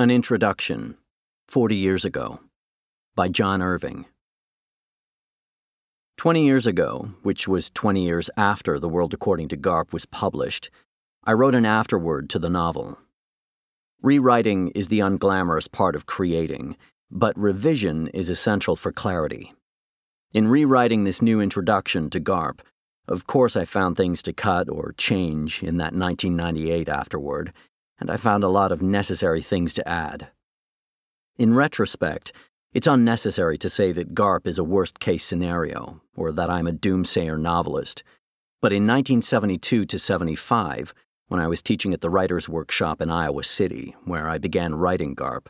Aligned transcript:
An 0.00 0.10
Introduction 0.10 0.96
40 1.48 1.76
Years 1.76 2.06
Ago 2.06 2.40
by 3.14 3.28
John 3.28 3.60
Irving. 3.60 4.06
Twenty 6.16 6.46
years 6.46 6.66
ago, 6.66 7.10
which 7.22 7.46
was 7.46 7.68
20 7.68 8.02
years 8.02 8.30
after 8.34 8.78
The 8.78 8.88
World 8.88 9.12
According 9.12 9.48
to 9.48 9.58
Garp 9.58 9.92
was 9.92 10.06
published, 10.06 10.70
I 11.24 11.34
wrote 11.34 11.54
an 11.54 11.66
afterword 11.66 12.30
to 12.30 12.38
the 12.38 12.48
novel. 12.48 12.96
Rewriting 14.00 14.68
is 14.68 14.88
the 14.88 15.00
unglamorous 15.00 15.70
part 15.70 15.94
of 15.94 16.06
creating, 16.06 16.78
but 17.10 17.38
revision 17.38 18.08
is 18.14 18.30
essential 18.30 18.76
for 18.76 18.92
clarity. 18.92 19.52
In 20.32 20.48
rewriting 20.48 21.04
this 21.04 21.20
new 21.20 21.42
introduction 21.42 22.08
to 22.08 22.20
Garp, 22.20 22.60
of 23.06 23.26
course 23.26 23.54
I 23.54 23.66
found 23.66 23.98
things 23.98 24.22
to 24.22 24.32
cut 24.32 24.70
or 24.70 24.94
change 24.96 25.62
in 25.62 25.76
that 25.76 25.92
1998 25.92 26.88
afterword 26.88 27.52
and 28.00 28.10
I 28.10 28.16
found 28.16 28.42
a 28.42 28.48
lot 28.48 28.72
of 28.72 28.82
necessary 28.82 29.42
things 29.42 29.72
to 29.74 29.88
add. 29.88 30.28
In 31.38 31.54
retrospect, 31.54 32.32
it's 32.72 32.86
unnecessary 32.86 33.58
to 33.58 33.70
say 33.70 33.92
that 33.92 34.14
GARP 34.14 34.46
is 34.46 34.58
a 34.58 34.64
worst 34.64 35.00
case 35.00 35.24
scenario, 35.24 36.00
or 36.16 36.32
that 36.32 36.50
I'm 36.50 36.66
a 36.66 36.72
doomsayer 36.72 37.38
novelist. 37.38 38.02
But 38.62 38.72
in 38.72 38.86
1972 38.86 39.86
to 39.86 39.98
75, 39.98 40.94
when 41.28 41.40
I 41.40 41.48
was 41.48 41.62
teaching 41.62 41.92
at 41.92 42.00
the 42.00 42.10
Writers' 42.10 42.48
Workshop 42.48 43.00
in 43.00 43.10
Iowa 43.10 43.44
City, 43.44 43.94
where 44.04 44.28
I 44.28 44.38
began 44.38 44.74
writing 44.74 45.14
GARP, 45.14 45.48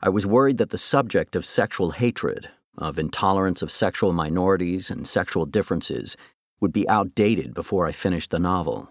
I 0.00 0.08
was 0.08 0.26
worried 0.26 0.58
that 0.58 0.70
the 0.70 0.78
subject 0.78 1.34
of 1.34 1.46
sexual 1.46 1.92
hatred, 1.92 2.50
of 2.76 2.98
intolerance 2.98 3.62
of 3.62 3.72
sexual 3.72 4.12
minorities 4.12 4.90
and 4.90 5.06
sexual 5.06 5.46
differences, 5.46 6.16
would 6.60 6.72
be 6.72 6.88
outdated 6.88 7.54
before 7.54 7.86
I 7.86 7.92
finished 7.92 8.30
the 8.30 8.38
novel. 8.38 8.90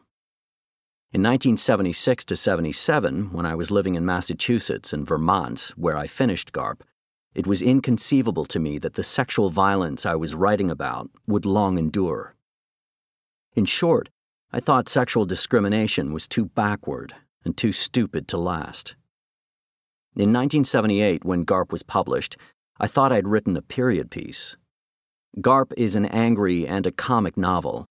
In 1.16 1.22
1976 1.22 2.26
to 2.26 2.36
77, 2.36 3.32
when 3.32 3.46
I 3.46 3.56
was 3.56 3.72
living 3.72 3.96
in 3.96 4.06
Massachusetts 4.06 4.92
and 4.92 5.08
Vermont, 5.08 5.72
where 5.78 5.96
I 5.96 6.08
finished 6.08 6.52
GARP, 6.52 6.84
it 7.34 7.48
was 7.48 7.62
inconceivable 7.62 8.44
to 8.44 8.60
me 8.60 8.80
that 8.80 8.96
the 8.96 9.04
sexual 9.06 9.50
violence 9.50 10.06
I 10.06 10.16
was 10.16 10.36
writing 10.36 10.70
about 10.70 11.10
would 11.26 11.46
long 11.46 11.78
endure. 11.78 12.36
In 13.56 13.64
short, 13.64 14.10
I 14.52 14.60
thought 14.60 14.90
sexual 14.90 15.26
discrimination 15.26 16.12
was 16.12 16.28
too 16.28 16.48
backward 16.48 17.16
and 17.46 17.56
too 17.56 17.72
stupid 17.72 18.28
to 18.28 18.38
last. 18.38 18.98
In 20.18 20.34
1978, 20.34 21.24
when 21.24 21.46
GARP 21.46 21.72
was 21.72 21.82
published, 21.82 22.36
I 22.78 22.88
thought 22.88 23.14
I'd 23.14 23.30
written 23.30 23.56
a 23.56 23.62
period 23.62 24.12
piece. 24.12 24.58
GARP 25.40 25.72
is 25.78 25.96
an 25.96 26.08
angry 26.08 26.68
and 26.68 26.86
a 26.86 26.92
comic 26.92 27.38
novel, 27.38 27.86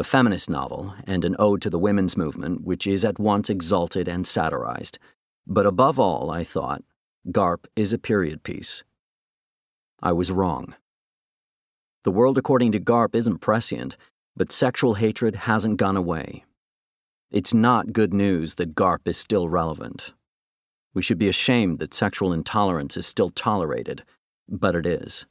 a 0.00 0.04
feminist 0.04 0.48
novel 0.48 0.94
and 1.06 1.26
an 1.26 1.36
ode 1.38 1.60
to 1.60 1.68
the 1.68 1.78
women's 1.78 2.16
movement, 2.16 2.62
which 2.62 2.86
is 2.86 3.04
at 3.04 3.18
once 3.18 3.50
exalted 3.50 4.08
and 4.08 4.26
satirized. 4.26 4.98
But 5.46 5.66
above 5.66 6.00
all, 6.00 6.30
I 6.30 6.42
thought, 6.42 6.82
Garp 7.28 7.66
is 7.76 7.92
a 7.92 7.98
period 7.98 8.42
piece. 8.42 8.82
I 10.02 10.12
was 10.12 10.32
wrong. 10.32 10.74
The 12.04 12.10
world 12.10 12.38
according 12.38 12.72
to 12.72 12.80
Garp 12.80 13.14
isn't 13.14 13.40
prescient, 13.40 13.98
but 14.34 14.50
sexual 14.50 14.94
hatred 14.94 15.36
hasn't 15.36 15.76
gone 15.76 15.98
away. 15.98 16.44
It's 17.30 17.52
not 17.52 17.92
good 17.92 18.14
news 18.14 18.54
that 18.54 18.74
Garp 18.74 19.00
is 19.04 19.18
still 19.18 19.50
relevant. 19.50 20.14
We 20.94 21.02
should 21.02 21.18
be 21.18 21.28
ashamed 21.28 21.78
that 21.78 21.92
sexual 21.92 22.32
intolerance 22.32 22.96
is 22.96 23.06
still 23.06 23.28
tolerated, 23.28 24.02
but 24.48 24.74
it 24.74 24.86
is. 24.86 25.26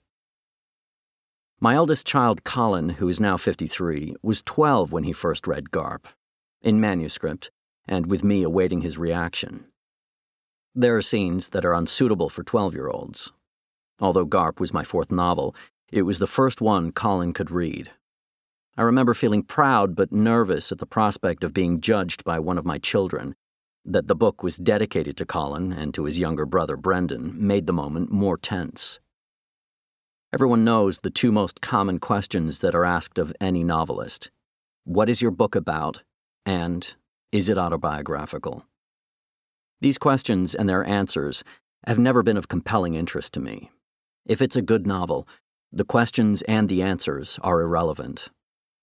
My 1.61 1.73
eldest 1.73 2.07
child, 2.07 2.45
Colin, 2.45 2.87
who 2.87 3.09
is 3.09 3.19
now 3.19 3.35
53, 3.35 4.15
was 4.21 4.41
12 4.43 4.93
when 4.93 5.03
he 5.03 5.11
first 5.11 5.45
read 5.45 5.71
Garp, 5.71 6.05
in 6.61 6.79
manuscript, 6.79 7.51
and 7.85 8.05
with 8.05 8.23
me 8.23 8.43
awaiting 8.43 8.79
his 8.79 8.97
reaction. 8.97 9.65
There 10.73 10.95
are 10.95 11.01
scenes 11.01 11.49
that 11.49 11.65
are 11.65 11.73
unsuitable 11.73 12.29
for 12.29 12.43
12 12.43 12.73
year 12.73 12.87
olds. 12.87 13.33
Although 13.99 14.25
Garp 14.25 14.61
was 14.61 14.71
my 14.71 14.85
fourth 14.85 15.11
novel, 15.11 15.53
it 15.91 16.03
was 16.03 16.19
the 16.19 16.27
first 16.27 16.61
one 16.61 16.93
Colin 16.93 17.33
could 17.33 17.51
read. 17.51 17.91
I 18.77 18.83
remember 18.83 19.13
feeling 19.13 19.43
proud 19.43 19.95
but 19.95 20.13
nervous 20.13 20.71
at 20.71 20.77
the 20.77 20.85
prospect 20.85 21.43
of 21.43 21.53
being 21.53 21.81
judged 21.81 22.23
by 22.23 22.39
one 22.39 22.57
of 22.57 22.65
my 22.65 22.77
children. 22.77 23.35
That 23.83 24.07
the 24.07 24.15
book 24.15 24.43
was 24.43 24.55
dedicated 24.55 25.17
to 25.17 25.25
Colin 25.25 25.73
and 25.73 25.93
to 25.93 26.05
his 26.05 26.19
younger 26.19 26.45
brother 26.45 26.77
Brendan 26.77 27.35
made 27.35 27.67
the 27.67 27.73
moment 27.73 28.13
more 28.13 28.37
tense. 28.37 29.01
Everyone 30.31 30.63
knows 30.63 30.99
the 30.99 31.09
two 31.09 31.31
most 31.31 31.59
common 31.59 31.97
questions 31.97 32.59
that 32.59 32.75
are 32.75 32.85
asked 32.85 33.17
of 33.17 33.33
any 33.41 33.63
novelist 33.63 34.29
What 34.83 35.09
is 35.09 35.23
your 35.23 35.31
book 35.31 35.55
about? 35.55 36.03
and 36.45 36.95
Is 37.31 37.49
it 37.49 37.57
autobiographical? 37.57 38.63
These 39.81 39.97
questions 39.97 40.53
and 40.53 40.69
their 40.69 40.85
answers 40.85 41.43
have 41.87 41.97
never 41.97 42.21
been 42.21 42.37
of 42.37 42.47
compelling 42.47 42.93
interest 42.93 43.33
to 43.33 43.39
me. 43.39 43.71
If 44.27 44.39
it's 44.39 44.55
a 44.55 44.61
good 44.61 44.85
novel, 44.85 45.27
the 45.71 45.83
questions 45.83 46.43
and 46.43 46.69
the 46.69 46.83
answers 46.83 47.39
are 47.41 47.61
irrelevant. 47.61 48.29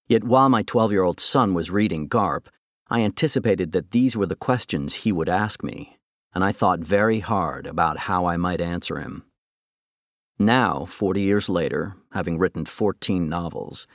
Yet 0.08 0.24
while 0.24 0.48
my 0.48 0.64
12 0.64 0.90
year 0.90 1.04
old 1.04 1.20
son 1.20 1.54
was 1.54 1.70
reading 1.70 2.08
Garp, 2.08 2.46
I 2.90 3.02
anticipated 3.02 3.70
that 3.70 3.92
these 3.92 4.16
were 4.16 4.26
the 4.26 4.34
questions 4.34 4.94
he 4.94 5.12
would 5.12 5.28
ask 5.28 5.62
me, 5.62 5.96
and 6.34 6.42
I 6.42 6.50
thought 6.50 6.80
very 6.80 7.20
hard 7.20 7.68
about 7.68 7.98
how 8.10 8.26
I 8.26 8.36
might 8.36 8.60
answer 8.60 8.98
him. 8.98 9.25
Now, 10.38 10.84
40 10.84 11.22
years 11.22 11.48
later, 11.48 11.96
having 12.12 12.38
written 12.38 12.66
14 12.66 13.28
novels, 13.28 13.86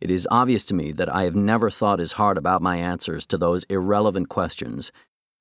it 0.00 0.10
is 0.10 0.28
obvious 0.30 0.64
to 0.66 0.74
me 0.74 0.92
that 0.92 1.14
I 1.14 1.24
have 1.24 1.34
never 1.34 1.70
thought 1.70 2.00
as 2.00 2.12
hard 2.12 2.38
about 2.38 2.62
my 2.62 2.76
answers 2.76 3.26
to 3.26 3.38
those 3.38 3.64
irrelevant 3.64 4.28
questions 4.28 4.92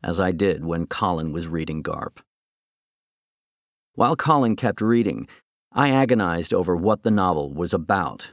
as 0.04 0.20
I 0.20 0.32
did 0.32 0.66
when 0.66 0.86
Colin 0.86 1.32
was 1.32 1.48
reading 1.48 1.82
Garp. 1.82 2.18
While 3.96 4.16
Colin 4.16 4.56
kept 4.56 4.82
reading, 4.82 5.28
I 5.72 5.90
agonized 5.90 6.54
over 6.54 6.76
what 6.76 7.04
the 7.04 7.12
novel 7.12 7.54
was 7.54 7.74
about. 7.74 8.32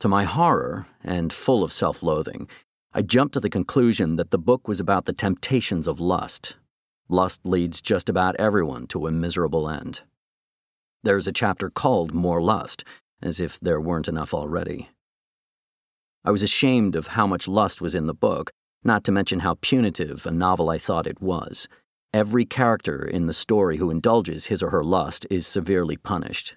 To 0.00 0.08
my 0.08 0.24
horror, 0.24 0.86
and 1.02 1.32
full 1.32 1.64
of 1.64 1.72
self 1.72 2.02
loathing, 2.02 2.48
I 2.92 3.02
jumped 3.02 3.34
to 3.34 3.40
the 3.40 3.50
conclusion 3.50 4.16
that 4.16 4.30
the 4.30 4.38
book 4.38 4.68
was 4.68 4.78
about 4.78 5.06
the 5.06 5.12
temptations 5.12 5.86
of 5.86 6.00
lust. 6.00 6.56
Lust 7.08 7.46
leads 7.46 7.80
just 7.80 8.08
about 8.08 8.36
everyone 8.36 8.86
to 8.88 9.06
a 9.06 9.12
miserable 9.12 9.68
end. 9.70 10.02
There's 11.04 11.26
a 11.26 11.32
chapter 11.32 11.68
called 11.68 12.14
More 12.14 12.40
Lust, 12.40 12.82
as 13.20 13.38
if 13.38 13.60
there 13.60 13.78
weren't 13.78 14.08
enough 14.08 14.32
already. 14.32 14.88
I 16.24 16.30
was 16.30 16.42
ashamed 16.42 16.96
of 16.96 17.08
how 17.08 17.26
much 17.26 17.46
lust 17.46 17.82
was 17.82 17.94
in 17.94 18.06
the 18.06 18.14
book, 18.14 18.50
not 18.82 19.04
to 19.04 19.12
mention 19.12 19.40
how 19.40 19.58
punitive 19.60 20.24
a 20.24 20.30
novel 20.30 20.70
I 20.70 20.78
thought 20.78 21.06
it 21.06 21.20
was. 21.20 21.68
Every 22.14 22.46
character 22.46 23.04
in 23.04 23.26
the 23.26 23.34
story 23.34 23.76
who 23.76 23.90
indulges 23.90 24.46
his 24.46 24.62
or 24.62 24.70
her 24.70 24.82
lust 24.82 25.26
is 25.28 25.46
severely 25.46 25.98
punished. 25.98 26.56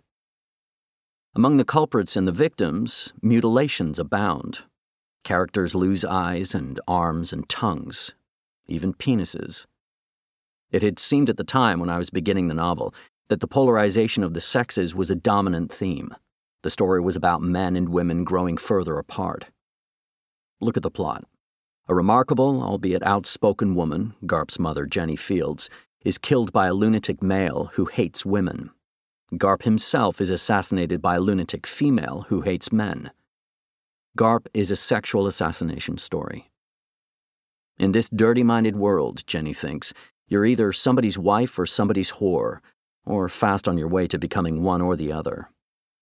Among 1.36 1.58
the 1.58 1.66
culprits 1.66 2.16
and 2.16 2.26
the 2.26 2.32
victims, 2.32 3.12
mutilations 3.22 4.00
abound. 4.00 4.60
Characters 5.26 5.76
lose 5.76 6.06
eyes 6.06 6.56
and 6.56 6.80
arms 6.88 7.34
and 7.34 7.50
tongues, 7.50 8.14
even 8.66 8.94
penises. 8.94 9.66
It 10.72 10.84
had 10.84 11.00
seemed 11.00 11.30
at 11.30 11.36
the 11.36 11.44
time 11.44 11.82
when 11.82 11.90
I 11.90 11.98
was 11.98 12.10
beginning 12.10 12.48
the 12.48 12.54
novel 12.54 12.94
that 13.30 13.40
the 13.40 13.48
polarization 13.48 14.24
of 14.24 14.34
the 14.34 14.42
sexes 14.42 14.96
was 14.96 15.12
a 15.12 15.16
dominant 15.16 15.72
theme. 15.72 16.16
The 16.64 16.70
story 16.70 17.02
was 17.02 17.16
about 17.16 17.42
men 17.42 17.76
and 17.76 17.90
women 17.90 18.24
growing 18.24 18.58
further 18.58 18.98
apart. 18.98 19.46
Look 20.60 20.78
at 20.78 20.84
the 20.84 20.92
plot. 20.92 21.26
A 21.88 21.96
remarkable, 21.96 22.62
albeit 22.62 23.04
outspoken 23.04 23.76
woman, 23.76 24.16
Garp's 24.26 24.60
mother, 24.60 24.86
Jenny 24.86 25.16
Fields, 25.16 25.70
is 26.04 26.18
killed 26.18 26.52
by 26.52 26.68
a 26.68 26.74
lunatic 26.74 27.22
male 27.22 27.70
who 27.74 27.86
hates 27.86 28.26
women. 28.26 28.72
Garp 29.34 29.64
himself 29.64 30.22
is 30.22 30.30
assassinated 30.30 31.02
by 31.02 31.16
a 31.16 31.20
lunatic 31.20 31.68
female 31.68 32.26
who 32.30 32.42
hates 32.42 32.72
men. 32.72 33.12
Garp 34.18 34.48
is 34.54 34.72
a 34.72 34.76
sexual 34.76 35.28
assassination 35.28 35.98
story. 35.98 36.50
In 37.78 37.92
this 37.92 38.10
dirty 38.10 38.44
minded 38.44 38.76
world, 38.76 39.26
Jenny 39.28 39.54
thinks, 39.54 39.94
you're 40.28 40.46
either 40.46 40.74
somebody's 40.74 41.20
wife 41.20 41.60
or 41.60 41.66
somebody's 41.66 42.14
whore, 42.14 42.60
or 43.08 43.30
fast 43.30 43.68
on 43.68 43.78
your 43.78 43.88
way 43.88 44.08
to 44.08 44.20
becoming 44.20 44.62
one 44.62 44.82
or 44.82 44.96
the 44.96 45.12
other. 45.12 45.50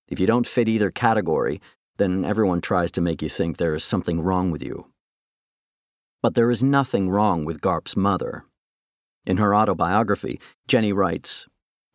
If 0.08 0.20
you 0.20 0.28
don't 0.28 0.48
fit 0.48 0.68
either 0.68 0.92
category, 0.92 1.62
then 1.98 2.26
everyone 2.26 2.62
tries 2.62 2.92
to 2.92 3.02
make 3.02 3.22
you 3.22 3.30
think 3.30 3.58
there 3.58 3.76
is 3.76 3.84
something 3.84 4.22
wrong 4.22 4.52
with 4.52 4.62
you. 4.62 4.88
But 6.22 6.36
there 6.36 6.52
is 6.52 6.64
nothing 6.64 7.10
wrong 7.10 7.46
with 7.46 7.62
Garp's 7.62 7.96
mother. 7.96 8.46
In 9.26 9.38
her 9.38 9.56
autobiography, 9.56 10.40
Jenny 10.68 10.92
writes 10.92 11.48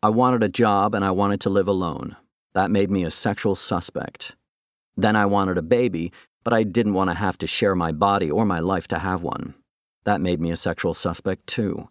I 0.03 0.09
wanted 0.09 0.41
a 0.41 0.49
job 0.49 0.95
and 0.95 1.05
I 1.05 1.11
wanted 1.11 1.41
to 1.41 1.49
live 1.49 1.67
alone. 1.67 2.15
That 2.53 2.71
made 2.71 2.89
me 2.89 3.03
a 3.03 3.11
sexual 3.11 3.55
suspect. 3.55 4.35
Then 4.97 5.15
I 5.15 5.25
wanted 5.25 5.57
a 5.57 5.61
baby, 5.61 6.11
but 6.43 6.53
I 6.53 6.63
didn't 6.63 6.95
want 6.95 7.09
to 7.09 7.15
have 7.15 7.37
to 7.39 7.47
share 7.47 7.75
my 7.75 7.91
body 7.91 8.29
or 8.29 8.45
my 8.45 8.59
life 8.59 8.87
to 8.89 8.99
have 8.99 9.23
one. 9.23 9.53
That 10.03 10.21
made 10.21 10.41
me 10.41 10.51
a 10.51 10.55
sexual 10.55 10.93
suspect, 10.93 11.45
too. 11.47 11.89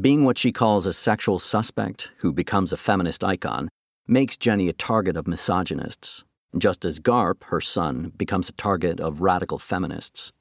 Being 0.00 0.24
what 0.24 0.38
she 0.38 0.50
calls 0.50 0.86
a 0.86 0.92
sexual 0.92 1.38
suspect 1.38 2.10
who 2.18 2.32
becomes 2.32 2.72
a 2.72 2.76
feminist 2.76 3.22
icon 3.22 3.68
makes 4.08 4.36
Jenny 4.36 4.68
a 4.68 4.72
target 4.72 5.16
of 5.16 5.28
misogynists, 5.28 6.24
just 6.58 6.84
as 6.84 6.98
Garp, 6.98 7.44
her 7.44 7.60
son, 7.60 8.12
becomes 8.16 8.48
a 8.48 8.54
target 8.54 8.98
of 8.98 9.20
radical 9.20 9.56
feminists. 9.56 10.32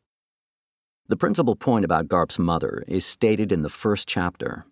The 1.07 1.17
principal 1.17 1.55
point 1.55 1.85
about 1.85 2.07
Garp's 2.07 2.39
mother 2.39 2.83
is 2.87 3.05
stated 3.05 3.51
in 3.51 3.61
the 3.61 3.69
first 3.69 4.07
chapter. 4.07 4.65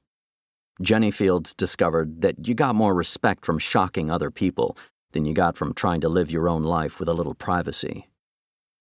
Jenny 0.81 1.11
Fields 1.11 1.53
discovered 1.53 2.21
that 2.21 2.47
you 2.47 2.55
got 2.55 2.73
more 2.73 2.95
respect 2.95 3.45
from 3.45 3.59
shocking 3.59 4.09
other 4.09 4.31
people 4.31 4.75
than 5.11 5.25
you 5.25 5.33
got 5.35 5.55
from 5.55 5.75
trying 5.75 6.01
to 6.01 6.09
live 6.09 6.31
your 6.31 6.49
own 6.49 6.63
life 6.63 6.99
with 6.99 7.07
a 7.07 7.13
little 7.13 7.35
privacy. 7.35 8.07